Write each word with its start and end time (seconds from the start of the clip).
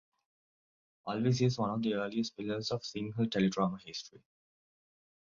Alwis 1.05 1.45
is 1.45 1.59
one 1.59 1.69
of 1.69 1.83
the 1.83 1.93
earliest 1.93 2.35
pillars 2.35 2.71
of 2.71 2.81
Sinhala 2.81 3.27
teledrama 3.29 3.79
history. 3.85 4.23